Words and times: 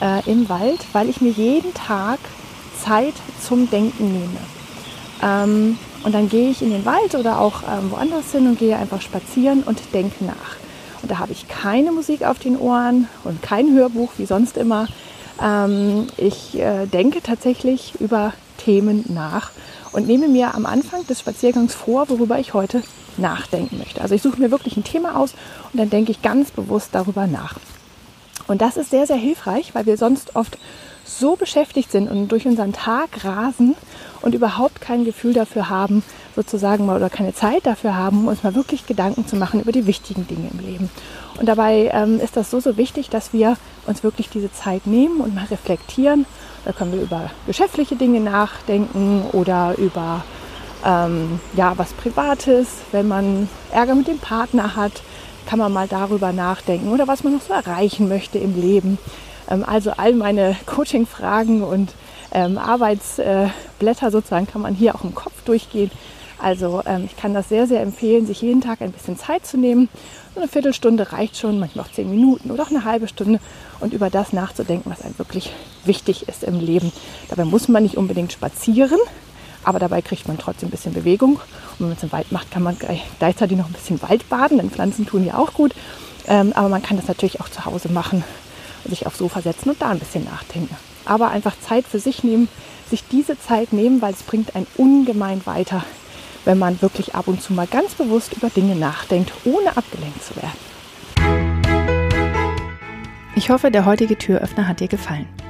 äh, 0.00 0.28
im 0.30 0.48
Wald, 0.48 0.80
weil 0.92 1.08
ich 1.08 1.20
mir 1.20 1.30
jeden 1.30 1.74
Tag 1.74 2.18
Zeit 2.82 3.14
zum 3.46 3.70
Denken 3.70 4.12
nehme. 4.12 4.40
Ähm, 5.22 5.78
und 6.02 6.14
dann 6.14 6.28
gehe 6.28 6.50
ich 6.50 6.62
in 6.62 6.70
den 6.70 6.84
Wald 6.86 7.14
oder 7.14 7.40
auch 7.40 7.62
ähm, 7.62 7.90
woanders 7.90 8.32
hin 8.32 8.46
und 8.46 8.58
gehe 8.58 8.76
einfach 8.76 9.02
spazieren 9.02 9.62
und 9.62 9.80
denke 9.92 10.24
nach. 10.24 10.56
Und 11.02 11.10
da 11.10 11.18
habe 11.18 11.32
ich 11.32 11.48
keine 11.48 11.92
Musik 11.92 12.24
auf 12.24 12.38
den 12.38 12.58
Ohren 12.58 13.08
und 13.24 13.42
kein 13.42 13.74
Hörbuch 13.74 14.12
wie 14.16 14.26
sonst 14.26 14.56
immer. 14.56 14.86
Ähm, 15.42 16.06
ich 16.16 16.58
äh, 16.58 16.86
denke 16.86 17.22
tatsächlich 17.22 17.94
über 18.00 18.32
Themen 18.58 19.04
nach 19.08 19.50
und 19.92 20.06
nehme 20.06 20.28
mir 20.28 20.54
am 20.54 20.66
Anfang 20.66 21.06
des 21.06 21.20
Spaziergangs 21.20 21.74
vor, 21.74 22.08
worüber 22.08 22.38
ich 22.38 22.54
heute 22.54 22.82
nachdenken 23.16 23.78
möchte. 23.78 24.00
Also 24.00 24.14
ich 24.14 24.22
suche 24.22 24.40
mir 24.40 24.50
wirklich 24.50 24.76
ein 24.76 24.84
Thema 24.84 25.16
aus 25.16 25.34
und 25.72 25.78
dann 25.78 25.90
denke 25.90 26.12
ich 26.12 26.22
ganz 26.22 26.50
bewusst 26.50 26.90
darüber 26.92 27.26
nach. 27.26 27.56
Und 28.50 28.60
das 28.60 28.76
ist 28.76 28.90
sehr, 28.90 29.06
sehr 29.06 29.16
hilfreich, 29.16 29.76
weil 29.76 29.86
wir 29.86 29.96
sonst 29.96 30.34
oft 30.34 30.58
so 31.04 31.36
beschäftigt 31.36 31.92
sind 31.92 32.10
und 32.10 32.32
durch 32.32 32.46
unseren 32.46 32.72
Tag 32.72 33.24
rasen 33.24 33.76
und 34.22 34.34
überhaupt 34.34 34.80
kein 34.80 35.04
Gefühl 35.04 35.34
dafür 35.34 35.68
haben, 35.68 36.02
sozusagen 36.34 36.84
mal 36.84 36.96
oder 36.96 37.10
keine 37.10 37.32
Zeit 37.32 37.64
dafür 37.64 37.96
haben, 37.96 38.26
uns 38.26 38.42
mal 38.42 38.56
wirklich 38.56 38.86
Gedanken 38.86 39.24
zu 39.24 39.36
machen 39.36 39.60
über 39.60 39.70
die 39.70 39.86
wichtigen 39.86 40.26
Dinge 40.26 40.50
im 40.52 40.58
Leben. 40.66 40.90
Und 41.38 41.46
dabei 41.46 41.92
ähm, 41.94 42.18
ist 42.18 42.36
das 42.36 42.50
so, 42.50 42.58
so 42.58 42.76
wichtig, 42.76 43.08
dass 43.08 43.32
wir 43.32 43.56
uns 43.86 44.02
wirklich 44.02 44.28
diese 44.30 44.52
Zeit 44.52 44.84
nehmen 44.84 45.20
und 45.20 45.32
mal 45.32 45.44
reflektieren. 45.44 46.26
Da 46.64 46.72
können 46.72 46.92
wir 46.92 47.02
über 47.02 47.30
geschäftliche 47.46 47.94
Dinge 47.94 48.18
nachdenken 48.18 49.26
oder 49.30 49.76
über 49.78 50.24
ähm, 50.84 51.38
ja, 51.54 51.74
was 51.76 51.92
Privates, 51.92 52.66
wenn 52.90 53.06
man 53.06 53.48
Ärger 53.70 53.94
mit 53.94 54.08
dem 54.08 54.18
Partner 54.18 54.74
hat, 54.74 55.02
kann 55.46 55.58
man 55.58 55.72
mal 55.72 55.88
darüber 55.88 56.32
nachdenken 56.32 56.92
oder 56.92 57.08
was 57.08 57.24
man 57.24 57.34
noch 57.34 57.42
so 57.42 57.52
erreichen 57.52 58.08
möchte 58.08 58.38
im 58.38 58.60
Leben. 58.60 58.98
Ähm, 59.50 59.64
also 59.66 59.92
all 59.96 60.14
meine 60.14 60.56
Coaching-Fragen 60.66 61.62
und 61.62 61.92
ähm, 62.32 62.58
Arbeitsblätter 62.58 64.10
sozusagen 64.10 64.46
kann 64.46 64.62
man 64.62 64.74
hier 64.74 64.94
auch 64.94 65.04
im 65.04 65.14
Kopf 65.14 65.42
durchgehen. 65.44 65.90
Also 66.38 66.82
ähm, 66.86 67.04
ich 67.04 67.16
kann 67.16 67.34
das 67.34 67.48
sehr, 67.48 67.66
sehr 67.66 67.82
empfehlen, 67.82 68.26
sich 68.26 68.40
jeden 68.40 68.60
Tag 68.60 68.80
ein 68.80 68.92
bisschen 68.92 69.18
Zeit 69.18 69.46
zu 69.46 69.58
nehmen. 69.58 69.88
So 70.34 70.40
eine 70.40 70.48
Viertelstunde 70.48 71.12
reicht 71.12 71.36
schon, 71.36 71.58
manchmal 71.58 71.84
auch 71.84 71.92
zehn 71.92 72.08
Minuten 72.08 72.50
oder 72.50 72.62
auch 72.62 72.70
eine 72.70 72.84
halbe 72.84 73.08
Stunde 73.08 73.40
und 73.80 73.92
über 73.92 74.10
das 74.10 74.32
nachzudenken, 74.32 74.90
was 74.90 75.02
einem 75.02 75.18
wirklich 75.18 75.52
wichtig 75.84 76.28
ist 76.28 76.44
im 76.44 76.60
Leben. 76.60 76.92
Dabei 77.28 77.44
muss 77.44 77.68
man 77.68 77.82
nicht 77.82 77.96
unbedingt 77.96 78.32
spazieren, 78.32 78.98
aber 79.64 79.78
dabei 79.78 80.02
kriegt 80.02 80.28
man 80.28 80.38
trotzdem 80.38 80.68
ein 80.68 80.70
bisschen 80.70 80.92
Bewegung. 80.92 81.34
Und 81.34 81.80
wenn 81.80 81.88
man 81.88 81.96
es 81.96 82.02
im 82.02 82.12
Wald 82.12 82.32
macht, 82.32 82.50
kann 82.50 82.62
man 82.62 82.76
gleichzeitig 83.18 83.56
noch 83.56 83.66
ein 83.66 83.72
bisschen 83.72 84.00
Wald 84.02 84.28
baden, 84.28 84.58
denn 84.58 84.70
Pflanzen 84.70 85.06
tun 85.06 85.24
ja 85.24 85.34
auch 85.34 85.52
gut. 85.52 85.74
Ähm, 86.26 86.52
aber 86.54 86.68
man 86.68 86.82
kann 86.82 86.96
das 86.96 87.08
natürlich 87.08 87.40
auch 87.40 87.48
zu 87.48 87.64
Hause 87.64 87.88
machen, 87.90 88.24
sich 88.84 89.06
aufs 89.06 89.18
Sofa 89.18 89.42
setzen 89.42 89.70
und 89.70 89.80
da 89.80 89.90
ein 89.90 89.98
bisschen 89.98 90.24
nachdenken. 90.24 90.76
Aber 91.04 91.30
einfach 91.30 91.54
Zeit 91.60 91.86
für 91.86 91.98
sich 91.98 92.24
nehmen, 92.24 92.48
sich 92.88 93.04
diese 93.10 93.38
Zeit 93.38 93.72
nehmen, 93.72 94.02
weil 94.02 94.12
es 94.12 94.22
bringt 94.22 94.54
einen 94.54 94.66
ungemein 94.76 95.44
weiter, 95.46 95.84
wenn 96.44 96.58
man 96.58 96.80
wirklich 96.82 97.14
ab 97.14 97.28
und 97.28 97.42
zu 97.42 97.52
mal 97.52 97.66
ganz 97.66 97.94
bewusst 97.94 98.32
über 98.34 98.50
Dinge 98.50 98.74
nachdenkt, 98.76 99.32
ohne 99.44 99.76
abgelenkt 99.76 100.22
zu 100.24 100.36
werden. 100.36 100.70
Ich 103.36 103.50
hoffe, 103.50 103.70
der 103.70 103.86
heutige 103.86 104.18
Türöffner 104.18 104.68
hat 104.68 104.80
dir 104.80 104.88
gefallen. 104.88 105.26